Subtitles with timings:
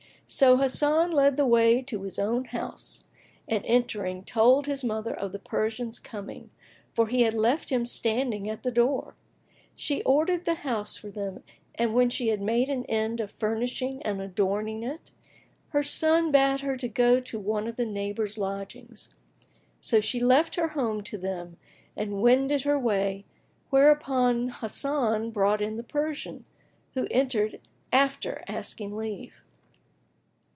[0.27, 3.03] So Hasan led the way to his own house,
[3.49, 6.51] and entering, told his mother of the Persian's coming,
[6.93, 9.13] for he had left him standing at the door.
[9.75, 11.43] She ordered the house for them
[11.75, 15.11] and when she had made an end of furnishing and adorning it,
[15.71, 19.09] her son bade her go to one of the neighbours' lodgings.
[19.81, 21.57] So she left her home to them
[21.97, 23.25] and wended her way,
[23.69, 26.45] whereupon Hasan brought in the Persian,
[26.93, 27.59] who entered
[27.91, 29.33] after asking leave.